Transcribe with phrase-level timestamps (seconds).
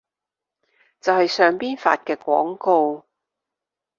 [0.99, 3.05] 就係上邊發嘅廣告